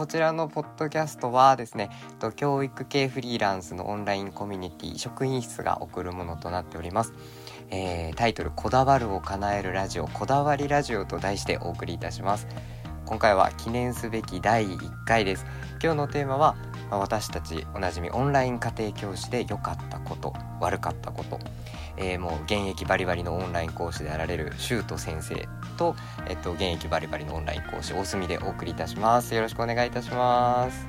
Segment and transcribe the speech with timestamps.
[0.00, 1.90] こちらのポッドキャストはですね
[2.34, 7.12] 教育系フリーランスのオンラインコミュニティ職員室が送るものとなっております、
[7.68, 12.46] えータイトルこだわるを叶えるラジオこだわりラジオと題してお送りいたします。
[13.04, 15.44] 今回は記念すべき第1回です。
[15.82, 16.56] 今日のテーマは
[16.90, 21.38] まあ私たちおなじみオンライン家庭教師で良かったこと悪かったこと、
[21.98, 25.46] えーもう現役バリバリのオンライン講師であられるシュート先生
[25.80, 25.96] と、
[26.28, 29.34] えっと、現役バリバリのオンライン講師大隅でお送りいたします。
[29.34, 30.86] よろしくお願いいたします。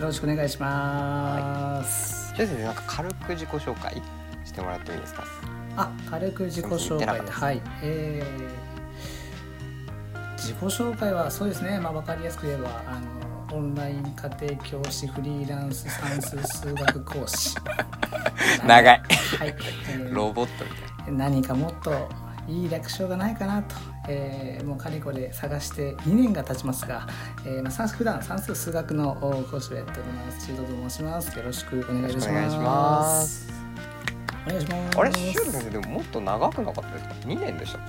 [0.00, 4.02] よろしくお願いします、シュート先生なんか軽く自己紹介
[4.44, 5.22] してもらってもいいですか？
[5.76, 7.20] あ軽く自己紹介。
[7.20, 7.62] はい。
[7.82, 11.78] えー、自己紹介はそうですね。
[11.78, 12.98] まあ分かりやすく言えばあ
[13.52, 17.54] のオンライン家庭教師フリーランス算数数学講師。
[18.66, 19.02] 長い。
[19.38, 19.54] はい、
[19.90, 20.70] えーロボットみ
[21.04, 21.30] たいな。
[21.30, 22.08] 何かもっと
[22.48, 23.76] いい略称がないかなと、
[24.08, 27.06] えーもうかれこれ探して2年が経ちますが、
[27.44, 30.46] えーまあ、普段算数数学のお講師をやっております。
[30.46, 31.36] シュートと申します。
[31.38, 33.52] よろしくお願いしますお願いします。
[34.46, 34.98] お願いします。
[34.98, 37.82] あれシュ先生でももっと長くなかったですか？2年でしたっ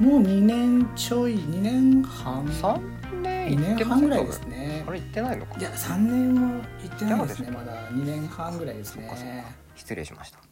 [0.00, 2.46] もう2年ちょい？2年半？
[2.46, 4.84] け3年2年半ぐらいですね。
[4.86, 5.58] あれ行ってないのか。
[5.58, 7.50] いや3年も行ってないですね。
[7.50, 9.46] まだ2年半ぐらいですね。
[9.74, 10.45] 失礼しました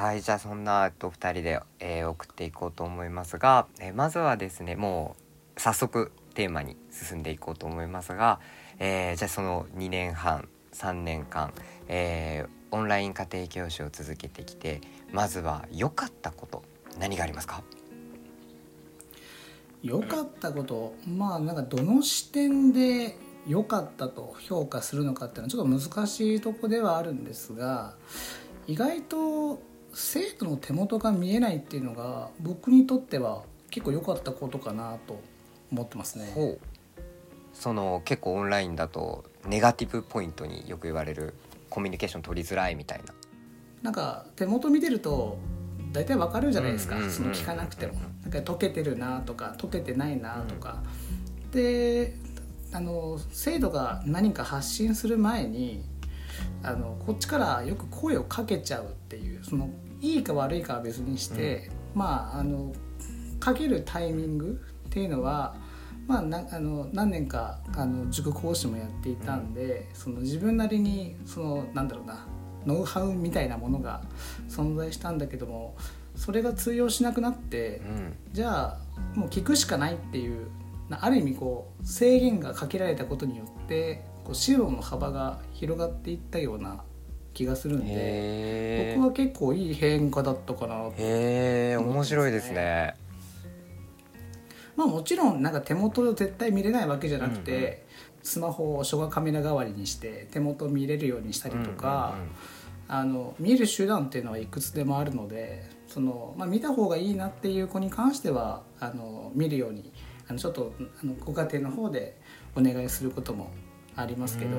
[0.00, 5.14] はいじゃあそんなえっと2人で、えー送っていこうと思いますが、えーまずはですねも
[5.56, 8.40] う早速テーマに進んでいこうと思いますが、
[8.78, 11.52] えーじゃあその2年半3年間、
[11.86, 14.80] えーオンライン家庭教師を続けてきて
[15.12, 16.62] まずは良かったこと
[16.98, 17.62] 何がありますか？
[19.82, 27.94] 良かったことまあなんかどの視点で良かったと評価するのかっていうのはちょっと難しいとこではあるんですが
[28.66, 35.20] 意外と生徒の手元が見えないっていうのが僕にとっては結構良かったことかなと
[35.72, 36.30] 思ってますね。
[36.34, 36.60] ほう。
[37.52, 41.34] その結構オンラインだとネガティブポイントによく言われる
[41.68, 43.14] コミュニケーション取りづらいみたいな。
[43.82, 45.38] なんか手元見てると
[45.92, 47.94] 大体わかるじゃないですか、うんうんうんその聞かなくても。
[48.22, 50.82] なんか溶けてるなとか溶けてないなとか、
[51.52, 52.14] で
[52.72, 55.82] あの生徒が何か発信する前に
[56.62, 59.70] あのこっちからよく声をかけちゃうっていうその
[60.00, 62.72] いいか悪いかは別にして、まああの
[63.38, 65.54] かけるタイミングっていうのは
[66.10, 72.26] まあ、なあの何年かあの塾講師もやっていたんで、その自分なりにそのなんだろうな
[72.66, 74.02] ノウハウみたいなものが
[74.48, 75.76] 存在したんだけども
[76.16, 78.16] それが通用しなくなってうん。
[78.32, 78.78] じゃあ
[79.14, 80.48] もう聞くしかないっていう
[80.88, 86.82] なある意味こう制限がかけられたことによってこう指導の幅が広がっていったような
[87.40, 92.94] 気がするんでへ僕は結構いい変化だったかなへえ面白いですね。
[94.76, 97.74] まあもちろんなんか手元を絶対見れないわけじゃなくて、うんうん
[98.22, 102.16] スマホを書画カメラ代わりにして手元を見れるようにしたりとか、
[102.86, 109.90] あの見る手段っていうのはいくつでもあるのでその、まあ、見た方がいいなっていう子に関してはあの見るように
[110.28, 112.20] あのちょっとあのご家庭の方で
[112.54, 113.50] お願いすることも
[113.96, 114.50] ありますけど、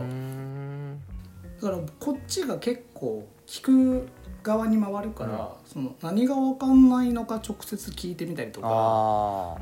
[1.62, 4.08] だからこっちが結構聞く
[4.42, 8.68] 側に回るから、その何が分かんないのか直接聞いてみたりとか。
[8.70, 9.58] あ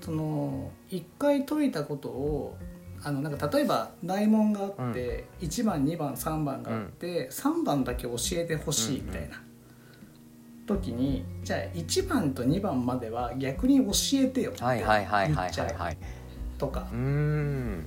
[0.00, 2.56] その一回解いたことを
[3.02, 9.42] あのなんか例えば大問があって、1番2番3番があって、3番だけ教えてほしいみたいな、
[10.66, 15.98] 時にじゃあ1番と2番までは逆に教えてよって言っちゃはいうはい
[16.58, 16.88] とか。
[16.92, 17.86] うーん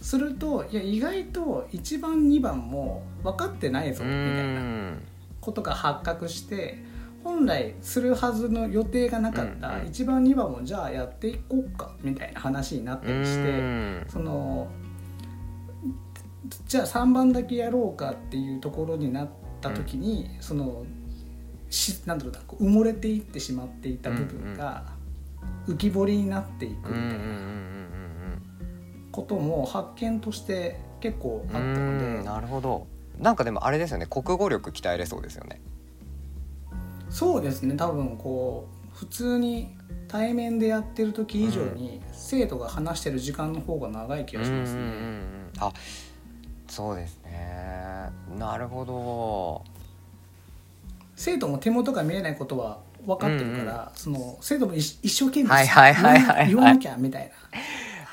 [0.00, 4.94] するといや意外と1番2番も分かってないぞうみたいな。
[5.40, 6.78] ことが発覚して
[7.24, 9.86] 本来するはずの予定がなかったうんうん。
[9.86, 13.50] 1番2番もじゃあやっていこうかみたいな話になったりして。
[13.50, 14.06] うん。
[14.08, 14.68] その
[16.66, 19.28] じゃあ3番だけやろうかっていうところになっ
[19.60, 20.84] た時に、その
[21.68, 24.84] しなんだろう埋もれていってしまっていた部分が
[25.66, 27.24] 浮き彫りになっていくみたいな
[29.12, 32.86] ことも発見として結構あったうんうんうのでんなるほど。
[33.18, 34.06] なんかでもあれですよね。
[34.06, 35.60] 国語力鍛えれそうですよね。
[37.10, 37.74] そうですね。
[37.76, 39.76] 多分こう普通に
[40.08, 44.80] 対面でやってる時以上に生徒が話してる時間の方が長い気がしますね。
[44.80, 45.50] うんうんうんうん。
[45.58, 45.72] あ
[46.68, 48.10] そうですね。
[48.38, 49.64] なるほど。
[51.16, 56.46] 生徒も手元が見えないことは分かってるから、その生徒も一一生懸命はいはいはいはいはい。
[56.48, 57.60] 言わなきゃみたいな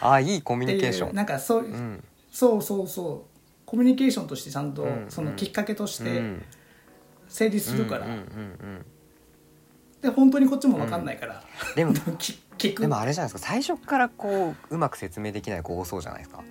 [0.01, 1.15] あいいコミュニケーション。
[1.15, 2.03] なんかそう,、うん。
[2.31, 3.37] そうそうそう。
[3.65, 6.43] コミュニケーションとしてちゃんとうんそのきっかけとしてうん。
[7.27, 8.85] 成立するから、うんうんうんうん。
[10.01, 11.43] で本当にこっちも分かんないから、
[11.75, 12.81] でも き聞く。
[12.81, 13.49] でもあれじゃないですか。
[13.49, 16.43] 最初からこううまく説明できない子多そうじゃないですか。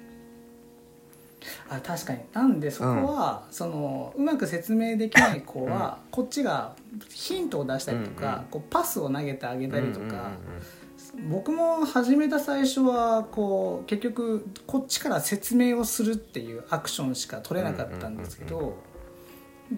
[1.70, 2.20] あ確かに。
[2.32, 6.74] なんでそこは、そのうまく説明できない子は、こっちが
[7.08, 8.44] ヒントを出したりとか、うんうん。
[8.46, 10.32] こうパスを投げてあげたりとか、うんうんうん
[11.28, 18.72] 僕も始めた最初はこう結局こっちから説明をするっていうアクションしか取れなかったんですけど、うん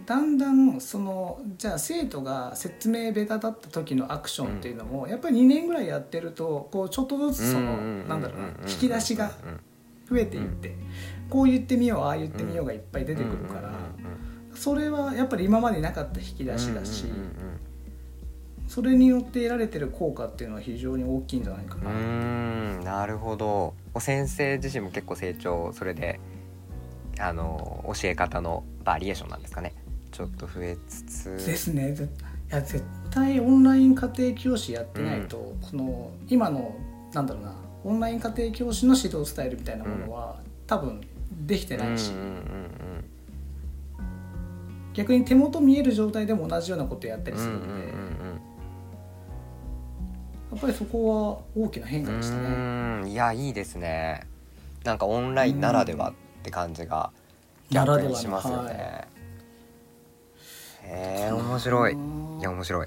[0.05, 9.31] だんだんそのじゃあ生徒が説明ベタだった時のアクションっていうのも、やっぱり2年ぐらいやってるとこうちょっとずつその、なんだろうな引き出しが
[10.11, 10.76] 増えていって、
[11.31, 13.73] こう言ってみようああ言ってみようがいっぱい出てくるから、
[14.55, 17.06] それはやっぱり今までなかった引き出しだし、
[18.69, 21.91] それによって得られてる効果っていうのは非常に大きいんじゃないかな。
[21.91, 23.75] うーんなるほど。
[23.99, 26.20] 先生自身も結構成長それで
[27.19, 29.75] あの教え方のバリエーションなんですかね。
[30.12, 31.47] ちょっと増えつつ。
[31.47, 31.93] ですね。
[31.93, 32.09] ぜ
[32.50, 36.76] いや絶対オンライン家庭教師やってないと、その今の
[37.12, 37.55] なんだろうな
[37.85, 41.00] オンライン家庭教師の指導スタイルみたいなものは、多分
[41.47, 42.38] できてないし、うんうんうん
[44.94, 48.18] 逆に手元見える状態でも同じようなことやったりうんするので、うんうんうんや
[50.56, 53.11] っぱりそこは大きな変化でしたね。
[53.11, 54.23] いやいいですね。
[54.85, 57.11] なんかオンラインならではって感じが
[57.71, 58.75] 逆にしますよね、はい。
[60.85, 61.93] へえ面白い。
[61.93, 61.97] い
[62.43, 62.87] や面白い。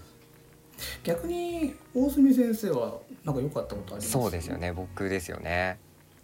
[1.03, 4.09] 逆に大隅先生はなんか良かったことあります？
[4.09, 4.73] そうですよね。
[4.73, 5.77] 僕ですよね。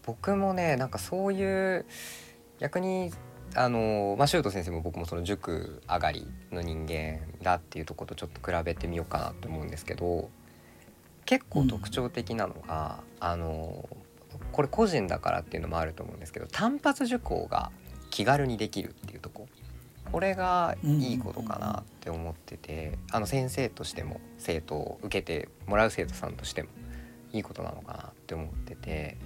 [0.04, 1.86] 僕もねなんかそういう
[2.60, 3.12] 逆に
[3.54, 10.30] あのまあ修斗先生も僕もその塾上がりの人間だっていうところとちょっと比べてみようかなと思うんですけど
[11.27, 13.88] 結構特徴的なのが、あの
[14.51, 17.71] これ個人だからっていうのもあると思うんですけど単発受講が
[18.09, 19.47] 気軽にできるっていうとこ。
[20.09, 26.69] これがいいことかなって思ってて、あの先生としても生徒を受けてもらう生徒さんとしても
[27.33, 29.18] いいことなのかなって思ってて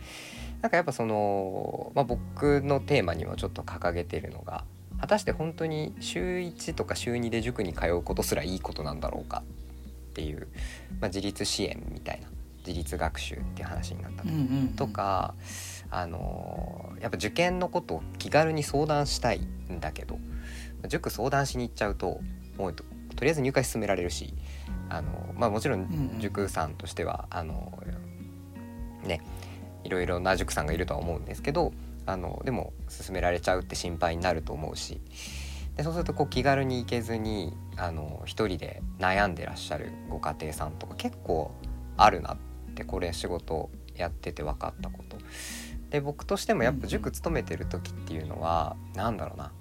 [0.62, 4.64] なんかやっぱその、まあ、僕のテーマにもちょっと掲げてるのが
[5.00, 9.44] 果たして本当に週1とか週2で塾に通うことすらいいことなんだろうか
[10.12, 10.48] っていう、
[11.00, 12.28] まあ、自立支援みたいな
[12.68, 14.68] 自立学習っていう話になったうんうんうん。
[14.76, 15.34] とか、
[15.90, 20.20] あのやっぱ受験のことを気軽に相談したいんだけど
[20.88, 22.22] 塾相談しに行っちゃうと
[22.58, 22.86] もうと
[23.16, 24.34] とりあえず入会進められるし
[24.90, 26.18] あの、まあ、もちろうんうん。
[26.18, 27.78] ん塾さんとしてはあの
[29.04, 29.22] ね
[29.84, 31.74] いろいろな塾さんがいるとは思うんですけど
[32.06, 35.02] あのでも進められちゃうって心配になると思うし
[35.76, 41.52] でそうするとこう気軽に行けずにあの一人で悩んでらっしゃるご家庭さんとか結構
[41.98, 42.38] あるなっ
[42.76, 45.18] てこれ仕事やってて分かったこと。
[45.90, 49.52] で僕としてもやっぱ塾勤めてる時っていうのは何だろうな。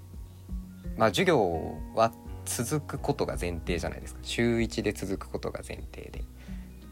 [0.97, 2.13] まあ授業は
[2.45, 4.19] 続くことが前提じゃないですか。
[4.21, 6.23] 週1で続くことが前提で。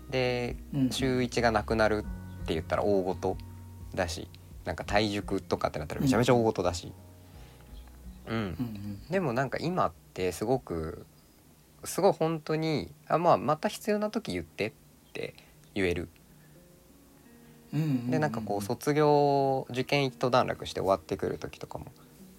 [0.10, 2.06] でうん週1がなくなる
[2.44, 3.38] って言ったら大事
[3.94, 4.28] だし
[4.66, 6.92] なんか体塾とかってなったらめちゃめちゃ大事だし、
[8.28, 9.00] うんうんうん。
[9.12, 11.06] でもなんか今ってすごく
[11.84, 14.72] すごい本当にあ、まあ、また必要な時言ってっ
[15.14, 15.34] て
[15.74, 16.10] 言える。
[17.74, 21.86] うんうんでなんかこう卒業受験一段落して終わってくる時とかも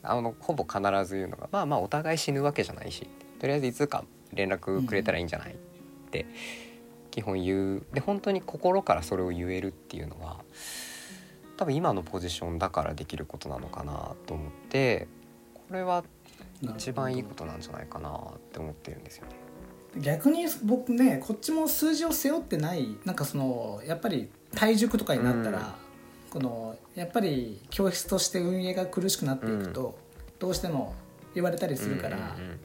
[0.02, 3.08] あのほぼ必ず言うのがまあまあお互い死ぬわけじゃないし
[3.38, 5.56] とりあえずいつか連絡くれたらいいんじゃないっ
[6.10, 6.26] て
[7.10, 7.82] 基本言う。
[7.92, 10.40] で本当に心からそれを言えるっていうのは
[11.56, 15.06] 多分今のポジションだからできることなのかなと思って
[15.54, 16.04] これは
[16.62, 19.32] 一番いいことなんじゃないかなって思ってるんですよね。
[19.98, 25.64] 逆に僕ねこっちも数字を背負ってないなんかそのやっぱり体塾とかになったら、うん。
[26.30, 29.98] このやっぱり教室として運営が苦しくなっていくと、
[30.38, 30.94] どうしても
[31.34, 32.60] 言われたりするから、うんうん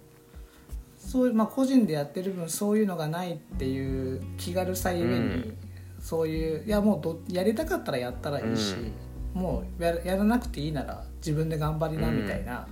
[0.98, 5.58] そういうまあ個人でやってる分そういうのがないっていう気軽さゆえに、うん。
[6.00, 8.76] そういういやもうどやりたかったらやったらいいし、
[9.34, 12.68] もうややらなくていいなら自分で頑張りなみたいな、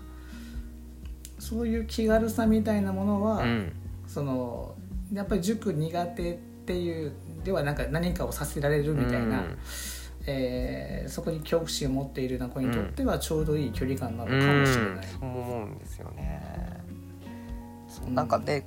[1.44, 3.74] そういう気軽さみたいなものは、うんうん
[4.08, 4.76] その
[5.12, 9.58] やっぱり塾苦手っていうではなんか何かをさせられるみたいな、うん
[10.26, 15.08] えーそこに恐怖心を持っているような子にとってはちょうどいい距離感なのかもしれない。
[15.08, 16.82] そう思うんですよね。
[18.10, 18.66] なんかで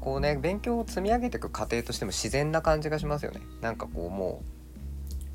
[0.00, 3.40] こうね勉強を積み上げていく過程としても自然な感じがしますよね。
[3.60, 4.42] なんかこうも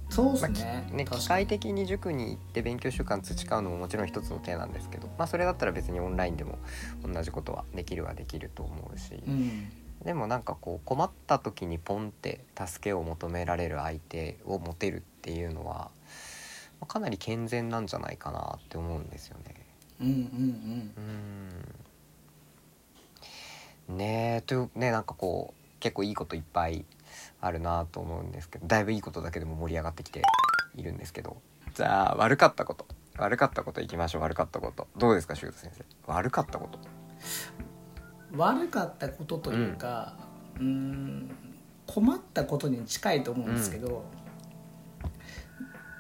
[0.10, 6.58] そうでう、まあね,、ね機械的に塾に行って勉強習慣培うのももちろん一つの手なんですけど、まあそれだったら別にオンラインでも
[7.06, 9.72] 同じことはできるはできると思うし、うん。
[10.04, 15.92] でもなんかこう困った時にポンって助けを求められる相手を持てるっていうのは、
[16.80, 19.56] まあかなり健全なんじゃないかなって思うんですよね。
[20.00, 20.92] うんうん
[23.90, 23.98] うん。
[23.98, 26.86] ねえというねなんかこう結構いいこといっぱい
[27.42, 30.22] あるなと思うんですけどだいぶいいことだけでも盛り上がってきて
[30.76, 31.38] いるんですけど
[31.76, 34.88] じゃあ悪かったこと悪かったこといきましょう悪かったこと。
[34.98, 35.84] どうですか修斗先生。
[36.12, 36.80] 悪かったこと。
[38.36, 40.18] 悪かったことというか、
[40.58, 41.30] うーん
[41.88, 44.06] 困ったことに近いと思うんですけど、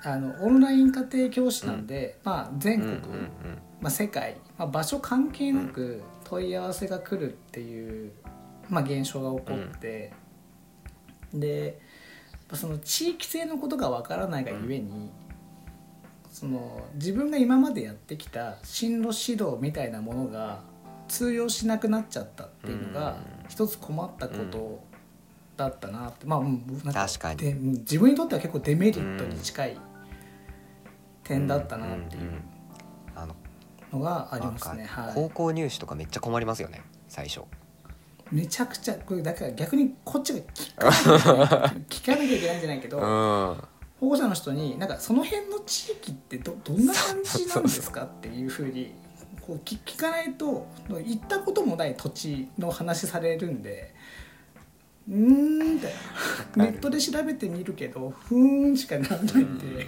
[0.03, 3.01] あのオンライン家庭教師なんで、まあ、全国、うんうん
[3.81, 8.11] まあ、世界、まあ、場所関係なく問い合わせが来るっていう、
[8.69, 10.13] まあ、現象が起こって、
[11.33, 11.79] で
[12.53, 15.11] その地域性のことがわからないがゆえに、
[16.31, 20.61] その自分が今までやってきた進路指導みたいなものが
[21.07, 23.49] 通用しなくなっちゃったっていうのがうん。
[23.49, 24.83] 一つ困ったこと
[25.55, 27.39] だったなって、まあうん確かに。
[27.39, 29.77] でうん自分にとっては結構デメリットに近い
[31.23, 32.31] 点だったなっていう
[33.15, 33.35] あの
[33.91, 34.85] のがありますね。
[34.85, 35.13] はい。
[35.15, 37.41] 高校入試とかめっちゃ困りますよね最初
[38.31, 41.83] めちゃくちゃこれだから逆にこっちが聞かなきゃいけない。
[41.89, 43.03] 聞かなきゃいけないんじゃないけど、うん。
[43.99, 48.93] 保護者の人になんかその辺の地域ってどどんな感じなんですかっていうふうに
[49.41, 53.95] こう聞聞かないと行ったこともない土地の話されるんで
[55.09, 55.91] うーんみたい
[56.55, 59.87] なネットで調べてみるけどふーんしかならないんで。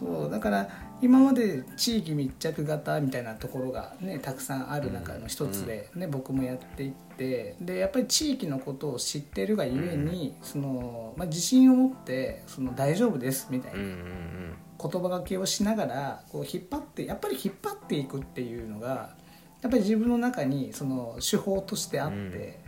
[0.00, 0.66] そうだから
[1.02, 14.56] 今まで地域密着型みたいなところがねたくさんある中の一つで、ね僕もやっていってでやっぱり地域のことを知ってるがゆえに、そのまあ、自信を持ってその大丈夫ですみたいなうんうんうん。
[14.82, 19.14] 言葉がけをしながらこう引っ張ってやっぱり引っ張っていくっていうのが
[19.60, 22.60] やっぱり自分の中にその手法としてあって、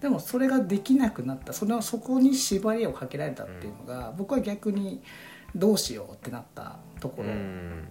[0.00, 1.52] でもそれができなくなった。
[1.52, 5.00] そのそこに縛りをかけられたっていうのが、僕は逆に
[5.54, 7.88] どうしようってなったとこうんろ、うん。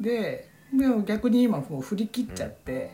[0.00, 2.90] ででも逆に今もう振り切っちゃって、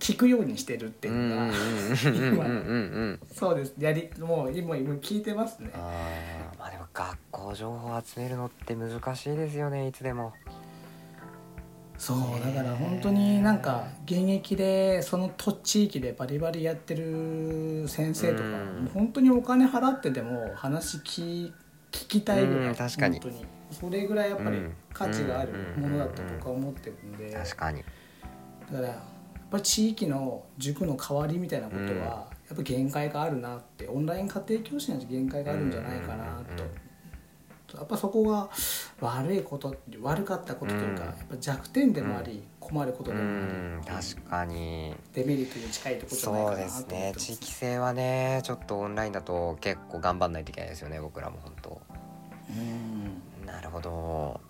[0.00, 3.20] 聞くようにしてるっていううんのが、うんうんうんうんうん。
[3.32, 3.74] そうです。
[3.78, 5.70] やりもう今今聞いてますね。
[5.74, 10.32] あーまあでも学校情報集めるのって難しいですよねいつでも。
[11.96, 18.48] そうだから本当になんか現役でその土地域でバリバリやってる先生とか
[18.94, 21.52] 本当にお金払ってでも話聞
[21.92, 23.20] 聞きたいぐらいうん確かに。
[23.20, 23.46] 本当に。
[23.70, 24.72] それぐらいやっぱりうん。
[24.92, 27.30] 価値があるものだと僕は思ってるんで。
[27.30, 27.84] だか確かに
[28.72, 32.00] らやっぱり地域の塾の代わりみたいなことうん。
[32.00, 36.24] はやっぱ限界があるなってオンライン家庭教師には限界があるんじゃないかな
[36.56, 36.64] と。
[36.64, 36.70] うん
[37.74, 38.48] やっぱそこが
[39.00, 41.08] 悪いこと悪かったことというか、うん。
[41.08, 43.20] やっぱ弱点でもあり、困ることうで。
[43.20, 44.94] もあんり確かに。
[45.14, 47.14] デメリットに近いところじゃないそうかなと思ってですね。
[47.16, 51.80] 地域性はねちょっとオンラインだと結構頑張んないといけないですよね僕らも本当。
[52.50, 53.46] うん。
[53.46, 54.40] なるほど。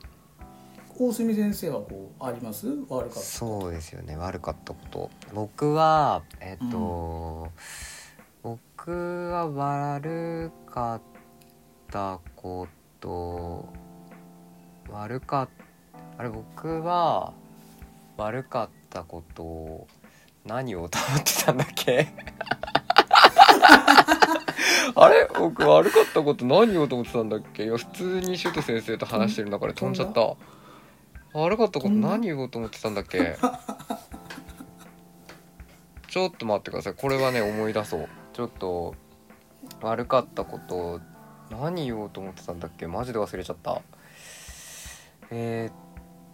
[1.01, 2.67] 大隅先生はこうあります？
[2.89, 4.17] 悪かったそうですよね。
[4.17, 5.11] 悪かったこと。
[5.33, 7.51] 僕はえっと、
[8.43, 11.01] 僕は悪かっ
[11.91, 12.67] たこ
[12.99, 13.69] と。
[14.91, 15.49] 悪かっ
[16.17, 17.33] あれ僕は
[18.19, 19.87] 悪かったこと
[20.45, 22.09] 何をと思ってたんだっけ？
[24.97, 25.29] あれ？
[25.39, 27.65] 僕悪かったこと何をと思ってたんだっけ？
[27.65, 30.35] いや普通にシュート先生と話してる中で飛んじゃった。
[31.33, 33.37] 悪かったこと何言おうと思ってたんだっけ？
[36.09, 36.95] ちょっと待ってください。
[36.95, 38.09] これはね思い出そう。
[38.33, 38.95] ちょっと
[39.81, 41.01] 悪かったこと
[41.51, 42.87] 何言おうと思ってたんだっけ？
[42.89, 43.81] マジで忘れちゃった。
[45.31, 45.88] えー、っ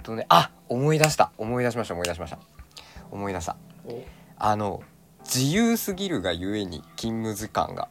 [0.05, 1.33] とねあ思い出した。
[1.37, 2.39] 思い出しました思い出しました。
[3.11, 3.57] 思い出した。
[3.87, 4.03] お。
[4.39, 4.83] あの
[5.25, 7.89] 自由すぎるがゆえに勤務時間が。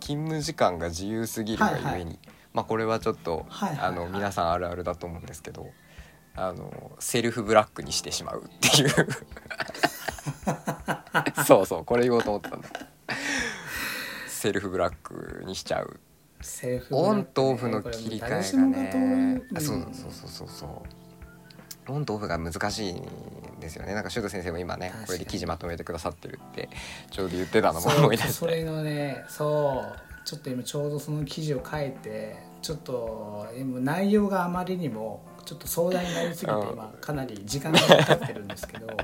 [0.00, 2.18] 勤務時間が自由すぎるがゆえに、はいはい。
[2.54, 3.88] まあこれはちょっと、はいはいはい。
[3.88, 5.66] あの皆さんあるあるだと思うんですけど
[6.34, 8.90] あのセルフブラックにしてしまうっていう。
[11.44, 12.68] そうそうこれ言おうと思ってたんだ。
[14.28, 15.98] セルフブラックにしちゃう。
[16.92, 18.36] オンとオフの切り替えが
[18.66, 18.90] ね。
[18.92, 20.82] 通るあそうそうそうそうそう
[21.92, 23.02] オンとオフが難しいん
[23.60, 23.94] ですよね。
[23.94, 26.68] なんかシュート先生も今ねこれで記事まとめてくださってるって
[27.10, 28.32] ちょうど言ってたのも思い出して。
[28.32, 38.86] それのねそうちょっと今ちょうどその記事を書いてちょっと今内容があまりにもちょっと壮大になりすぎてうん今かなり時間がかかってるんですけど。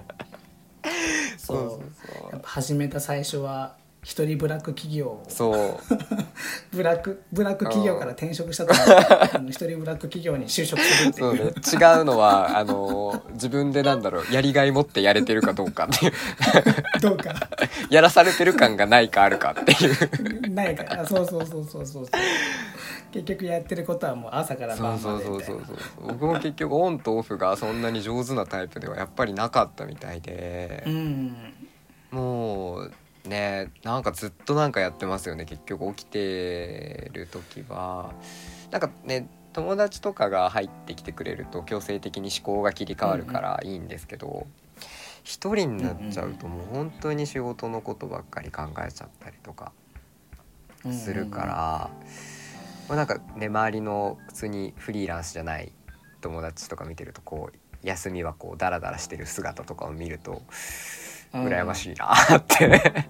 [1.39, 2.31] そう。
[2.33, 5.25] やっぱ始めた最初は一人ブラック企業を。
[5.29, 5.81] そう。
[6.77, 11.41] ブラックブラック企業から転職したとあの一人ブラック企業に就職するってそうね。
[11.41, 16.13] 違うのはあの自分でなんだろうやりがい持ってやれてるかどうかっていう。
[17.01, 17.35] どうか。
[17.89, 20.51] やらされてる感がないかあるかっていう。
[20.51, 20.85] ないか。
[20.85, 22.03] らあそうそうそうそうそう。
[22.03, 22.07] そう
[23.11, 25.67] 結局やってることはもう朝からそう晩そうそうまでみたいな。
[25.67, 26.07] そうそう。
[26.09, 30.83] 僕も結局オンとオフがそんなに上手なタイプではやっぱりなかったみたいで。
[30.87, 31.37] うん。
[32.11, 32.93] もう
[33.27, 38.13] ねなんかずっとなんかやってますよね結局起きてる時は。
[38.71, 44.49] なんかね友達とかが入ってきてくれると強制的に思考が切り替わるからいいんですけど、
[45.23, 49.73] 一人になっちゃうともう本当に仕事のことばっかり考えちゃったりとか
[50.93, 51.91] するから、
[52.89, 55.73] まあ、なんかね周りの普通にフリーランスじゃない
[56.21, 60.43] 友達とか見てるとこう休みはこうダラダラしてる姿とかを見ると
[61.43, 63.07] 羨ましいなって。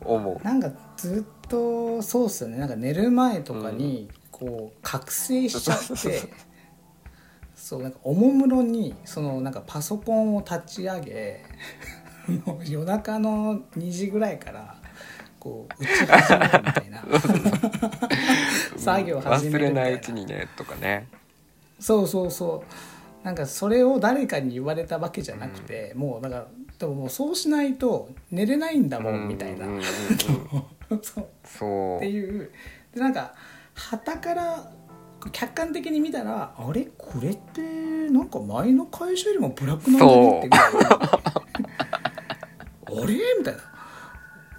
[0.00, 0.44] 思う。
[0.44, 2.58] なんかずっとそうっすよね。
[2.58, 6.28] なんか寝る前とかにこう覚醒しちゃって、
[7.54, 11.44] そうなんかおもむろにそのなんかパソコンを立ち上げ
[12.66, 14.76] 夜中の2時ぐらいから
[15.38, 17.02] こう打ち始めるみたいな。
[18.78, 19.84] 作業を始めるみたいな。
[19.84, 21.08] 忘れないうちにねとかね。
[21.80, 22.91] そうそうそう
[23.24, 26.46] なんかそれを誰かに言われたわけじゃなくて、もうなんか
[26.78, 29.82] でももうそうしないと寝れないんだもんみたいな、うんうんうん
[31.02, 31.28] そう。
[31.44, 31.96] そう。
[31.98, 32.50] っていう。
[32.94, 33.34] でなんか
[33.74, 34.70] 旗から
[35.30, 36.88] 客観的に見たらあれ？
[36.98, 37.60] これって
[38.10, 40.38] なんか前の会社よりもブラックなんだね？
[40.38, 40.72] ってぐらい。
[43.04, 43.14] あれ？
[43.38, 43.60] みたいな。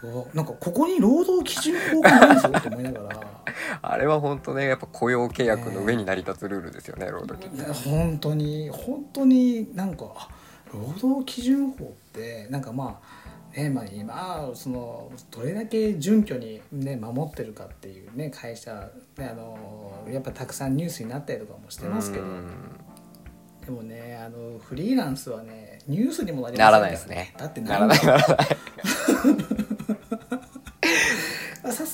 [0.06, 3.20] おなんかここに労働基準法がないぞと思いながら
[3.82, 10.30] あれは本当ねやっぱ雇用契約の上に成り立つルールですよね労働基準本当に本当になんかあ
[10.74, 13.24] 労働基準法ってなんかまあ
[13.56, 22.24] ねまあ、今そのどれだけ準拠に、ね、守ってるかっていう、ね、会社、ね、あのやっぱたくさんニュースになったりとかもしてますけど。
[22.24, 22.50] うん。
[23.64, 27.36] でもねあのフリーランスはねニュースにもなりませんならないですね。
[27.38, 28.38] だってならないならない
[31.74, 31.86] さ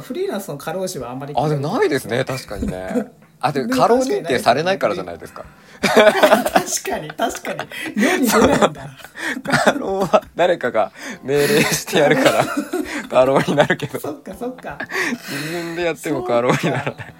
[0.00, 1.88] フリーランスの過労死はあんまりあでもない。
[1.88, 2.24] ですね。
[2.24, 3.10] 確かにね。
[3.42, 5.44] あで過労認定されないからじゃないですか。
[5.80, 7.60] 確かに確かに。
[7.96, 8.88] 世に出ないんだ。
[9.64, 10.92] 過労は誰かが
[11.22, 12.44] 命令してやるから
[13.08, 13.98] 過労になるけど。
[13.98, 14.78] そっかそっか。
[15.30, 17.14] 自分でやっても過労にならない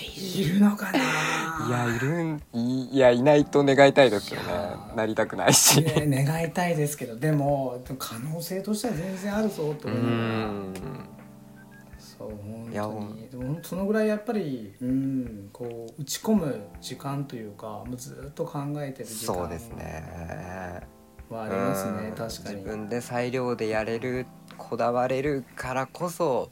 [0.00, 0.98] いるのかな。
[0.98, 4.46] いいやいるんいいやいないと願いたいですよね。
[4.96, 5.82] なりたくないし。
[5.82, 10.74] ね、願いたいですけどでも可能性としては全然あるぞとう思いながらん。
[11.98, 13.58] そう本当に。
[13.62, 20.82] そのぐらいやっぱりうんこう打ち込む時間というかもうずっと考えてる時間そうですね
[21.28, 22.08] はありますね。
[22.08, 22.56] うん確かに。
[22.56, 26.50] 自分で裁量でやれるこだわれるからこそ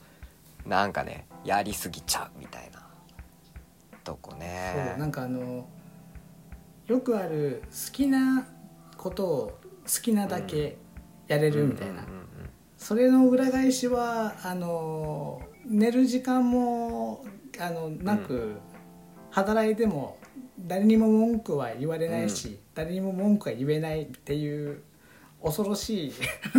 [0.66, 2.77] なんかねやりすぎちゃうみたいな
[4.08, 4.88] とこね。
[4.90, 5.68] そうなんかあの
[6.86, 8.46] よくある好きな
[8.96, 10.78] ことを好きなだけ
[11.26, 12.28] やれるみたいな、うんうんうん
[12.78, 17.24] それの裏返しはあの寝る時間も
[17.58, 18.54] あのなく、
[19.32, 20.16] 働いても
[20.60, 24.84] 誰にも文句は言われないし、誰にも文句は言えないっていう
[25.42, 26.12] 恐ろしい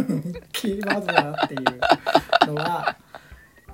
[0.52, 2.98] キーワードだなっていうのは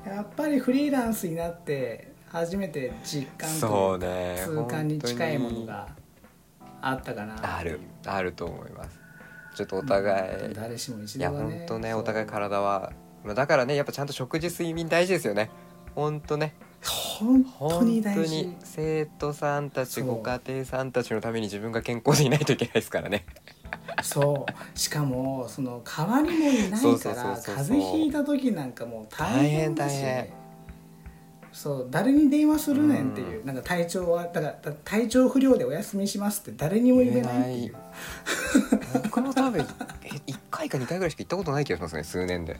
[0.05, 5.87] やっぱりフリーランスになって初めて実感そとうね痛感に近いものが
[6.81, 7.57] あったかな。
[7.57, 8.99] あるあると思います。
[9.55, 11.59] ちょっとお互い、誰しも一いや度はね。
[11.59, 12.91] 本当ねお互い体は
[13.23, 15.49] まあだからねやっぱちゃんと食事睡眠大事ですよね。
[15.95, 16.55] 本当ね。
[16.83, 18.35] 本当に大事。
[18.35, 23.25] に生徒さんたちご家庭さんたちのために自分が健康でいないといけないですからね。
[24.03, 24.77] そう。
[24.77, 30.44] しかもその代わりもいないから風邪ひいた時なんかもう大変だし大変大変
[31.55, 33.55] そう誰に電話するねんっていう、なん。
[33.55, 37.75] か体調はだからだ体調不良でお休みしますって誰にも言えないっていう。
[39.05, 42.57] 僕も多分え1回か2回ぐらいしか行ったことない気がしますね数年で。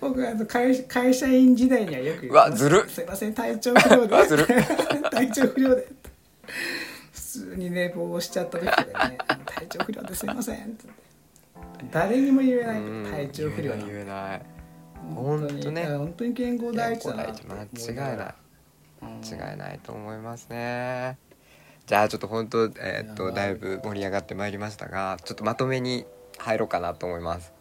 [0.00, 2.84] 僕あの会社会社員時代にはよく言うわずる。
[2.86, 4.08] っすいません体調不良で。
[5.10, 5.88] 体調不良で。
[7.12, 9.18] 普通に寝坊しちゃった時でね。
[9.46, 10.86] 体調不良ですいませんって。
[11.90, 14.42] 誰にも言えないうん体調不良な言えない
[15.14, 16.34] 本当ね本当に。
[16.34, 18.34] 健康第一だな間違いない。
[19.02, 21.18] うん違いないと思いますね。
[21.86, 26.06] じゃあちょっと本当えーっとだいぶ盛り上がってまいりましたがちょっとまとめに
[26.38, 27.52] 入ろうかなと思います。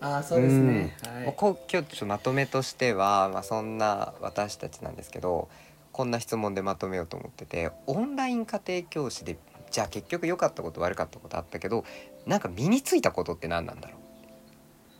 [0.00, 1.24] ああそうですね、うん。
[1.24, 1.34] はい。
[1.38, 5.48] 今日ちょっとまとめとしては、まあ、そんな私たちなんですけど
[5.92, 9.38] こんな質問でまとめようと思っててオンライン家庭教師で
[9.70, 11.84] じゃあ結局良かったこと悪かったことあったけど
[12.26, 13.98] なんか身についたことって何なんだろう？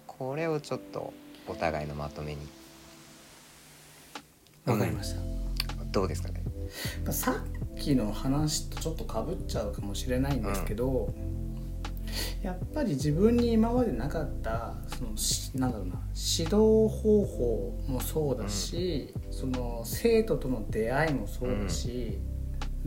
[0.06, 1.12] これをちょっと
[1.46, 2.46] お互いのまとめに。
[4.64, 5.20] わかりました、
[5.92, 6.42] どうですかね。
[7.04, 11.12] まあさっきの話とちょっとかぶっちゃうかもしれないんですけど、
[12.42, 22.18] やっぱり自分に今までなかったそのしなんだろうな指導方法もそうだし、その生徒との出会いもそうだし、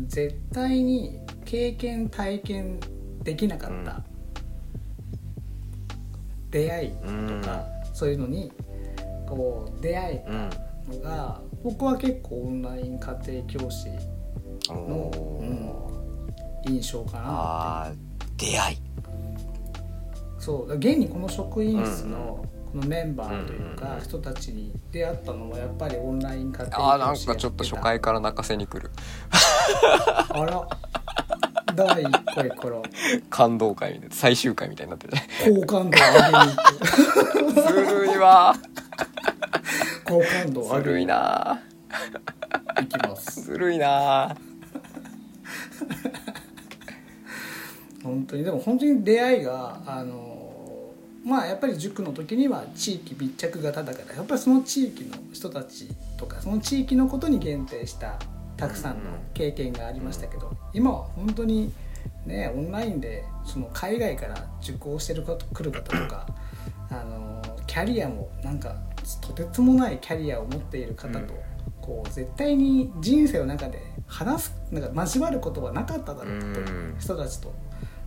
[0.07, 2.79] 絶対に経験体験
[3.23, 4.03] できなかった。
[6.49, 7.41] 出会いうん。
[7.41, 7.65] とか、
[7.97, 8.51] そういうのに
[9.27, 13.89] こう出会えうんたのが、僕は結構オンライン家庭教師
[14.69, 18.77] おの、ーうん、印象かなあー出会い。
[20.37, 28.91] そう現にこの職員室のこのメンバーといううんうんうんか人たちに出会ったのはやっぱりオンライン家庭教師あーなんかちょっと初回から泣かせに来る。
[30.29, 30.67] あら
[31.77, 32.81] 第1回から
[33.29, 35.13] 感動会みたいな最終回みたいになってる。
[35.61, 36.55] 好感度を上げに。
[37.45, 38.55] 行くずるいわ
[40.03, 40.83] 好感度を上げに。
[40.83, 41.61] ずるいな。
[42.77, 43.41] 行きます。
[43.43, 44.35] ずるいな。
[48.03, 58.17] 本当にでも本当に出会いがあのまあやっぱり塾の時には地域密着型だからやっぱりその地域の人たちとかその地域のことに限定した
[58.57, 61.71] たくさんの経験がありましたけど、今は本当に
[62.25, 66.27] ねオンラインでその海外から受講してる方来る方とか
[66.89, 68.75] あのキャリアもなんか
[69.21, 71.27] とてつもないキャリアを持っている方と、うん。
[71.81, 77.53] こう絶対に人生の中で話すなんか交わることはなかっただろうという人たちと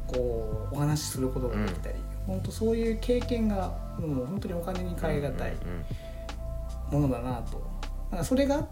[0.07, 1.95] こうお話しすることができたり、
[2.27, 5.53] 本当そういう経験がもう本当にお金に換え難い
[6.91, 7.63] ものだなと。
[8.11, 8.65] なんかそれがあ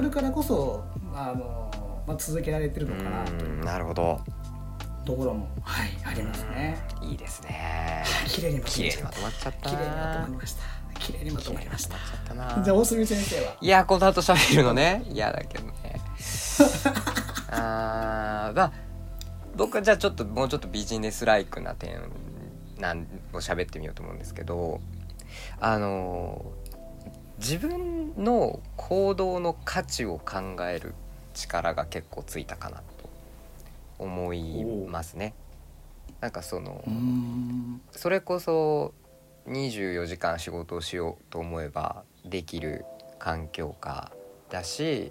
[0.00, 1.70] るからこそあの、
[2.06, 4.20] まあ、続けられてるのかなといううんなるほど。
[5.04, 6.78] ところも、はい、ありますね。
[7.02, 8.04] いいですね。
[8.28, 9.70] 綺麗にまと綺まっちゃった。
[9.70, 10.62] 綺麗にまとまりました。
[11.00, 11.96] 綺麗にまとまりました。
[12.62, 13.56] じゃあ大隅先生は？
[13.60, 15.02] いやこの後喋るのね。
[15.08, 15.72] 嫌だけどね。
[17.50, 18.72] あーまあ
[19.56, 22.00] 僕はじゃあちょっともうちょっとビジネスライクな点
[22.78, 24.80] なんを喋ってみようと思うんですけど
[25.60, 26.52] あの
[27.42, 30.94] 自分の行動の価値を考える
[31.34, 33.10] 力が結構ついたかなと
[33.98, 35.34] 思いますね。
[36.20, 38.94] なんかその、んそれこそ
[39.48, 42.84] 24時間仕事をしようと思えばできる
[43.18, 44.12] 環境下
[44.48, 45.10] だし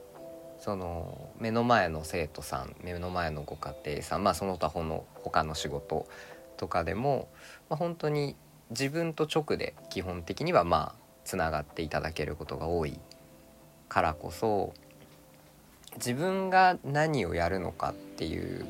[0.57, 6.07] その目の前の生徒さん目の前のご家庭さんまあその他ほの他の仕事
[6.55, 7.27] とかでも、
[7.69, 8.37] まあ、本当に
[8.69, 11.00] 自分と直で基本的にはまあ
[11.31, 12.99] つながっていただけることが多い
[13.87, 14.73] からこそ
[15.95, 18.65] 自分が何をやるのかっていう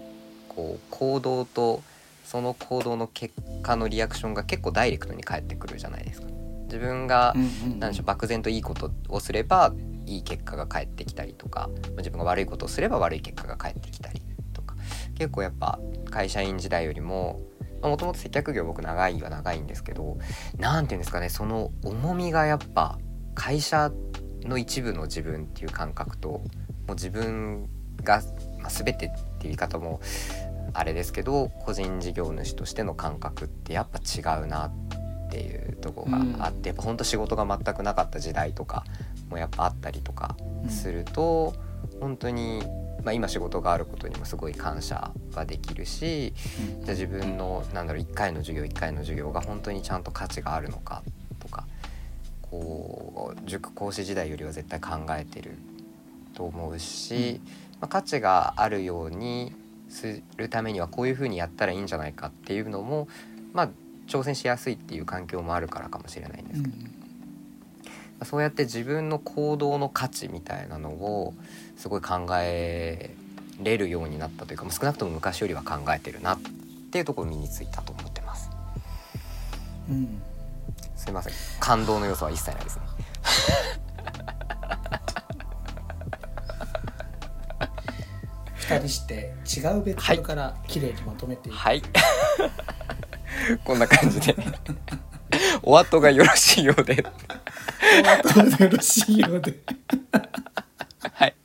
[0.47, 1.81] こう行動と
[2.23, 6.27] その行動の結果のリアクションが結構ダイレクトに返ってくるじゃないですか。
[6.65, 7.33] 自分が
[7.79, 9.73] 何でしょう漠然といいことをすれば
[10.05, 14.21] いい結果が返ってきたりとかまあ自分が悪いことをすれば悪い結果が返ってきたり
[14.53, 14.75] とか
[15.17, 15.79] 結構やっぱ
[16.11, 17.41] 会社員時代よりも
[17.81, 20.17] もともと接客業僕長いは長いんですけど
[20.57, 22.97] 何て言うんですかねその重みがやっぱ
[23.35, 23.91] 会社
[24.43, 26.43] の一部の自分っていう感覚とも
[26.89, 27.69] う自分
[28.03, 28.21] が、
[28.59, 29.13] まあ、全てっていう
[29.43, 30.01] 言い方も
[30.73, 34.71] あれですけど個人事業主としての感覚ってやっぱ違うなっ
[35.31, 38.83] ていうところがあって、やっぱほんと仕事が全くなかった時代とか
[39.29, 40.35] もやっぱあったりとか
[40.67, 41.53] すると、
[42.01, 42.61] 本当に、
[43.03, 46.33] まあ、今仕事があることにもすごい感謝ができるし
[46.83, 51.03] じゃあ自分のなんだろう1回の授業1回の授業が本当にちゃんと価値があるのか
[51.39, 51.65] とか
[52.41, 55.57] こう塾講師時代よりは絶対考えてる
[56.33, 57.41] と思うし、
[57.79, 59.53] まあ、価値があるように
[59.89, 63.07] するためにはこういうふうにやったらいいんじゃないかっていうのも
[63.53, 63.69] まあ
[64.07, 66.75] 挑戦しやすいっていう環境もあるからかもしれないんですけど、
[68.23, 71.33] そうやって自分の行動の価値みたいなのを
[71.77, 73.15] すごい考え
[73.61, 76.39] れるようになったというか、まあ少なくとも昔よりは考えてるなっ
[76.91, 78.49] ていうところ身についたと思ってます。
[79.89, 80.21] うん。
[80.95, 81.33] すいません。
[81.59, 82.83] 感動の要素は一切ないですね。
[88.55, 91.81] 二人して違うベクトルから綺麗にまとめていく、はい。
[93.65, 94.35] こんな感じで。
[95.63, 97.03] お後がよろしいようで
[97.99, 99.53] お後がよろしいようで
[101.13, 101.35] はい。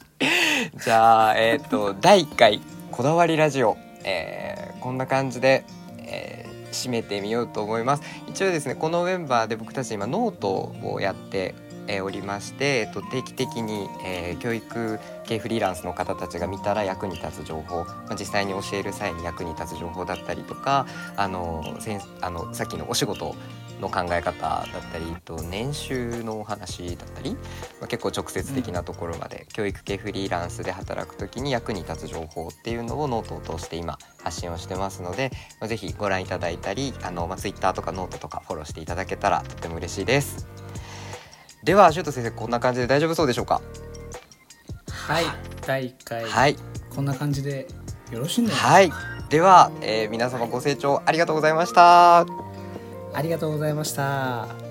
[0.83, 5.65] じゃあ、えっ、と、第1回、こだわりラジオ、えーこんな感じで、
[5.99, 8.03] えー締めてみようと思います。
[8.29, 11.55] 一応ですね、このメンバーで僕たち今ノートをやって、
[11.89, 23.35] えーおりまして、えっと、定期的に、えー教育系フリーランスの方たちが見たら役に立つ情報、まあ、実際に教える際に役に立つ情報だったりとかあのせんあのさっきのお仕事
[23.81, 27.39] の考え方だったりと年収のお話だったり、ま
[27.85, 40.49] あ、結構直接的なところまで、教育系フリーランスで働く時に役に立つ情報っていうのをノートを通して今発信をしてますので、まあ、ぜひご覧いただいたりあの、まあ、Twitter とかノートとかフォローしていただけたらとても嬉しいです。
[41.65, 43.61] ではシュート先生こんな感じで大丈夫そうでしょうか？
[44.87, 45.25] はい。
[45.67, 46.57] 第1回、はい。
[46.95, 47.67] こんな感じで
[48.13, 49.29] よろしいんじゃないはい。
[49.29, 52.46] では、えー皆様ご清聴ありがとうございました。
[53.17, 54.66] ありがとうございました。